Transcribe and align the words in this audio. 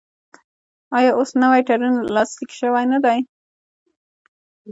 آیا 0.97 1.11
اوس 1.17 1.31
نوی 1.41 1.61
تړون 1.67 1.95
لاسلیک 2.15 2.51
شوی 2.59 2.85
نه 2.93 2.99
دی؟ 3.05 3.19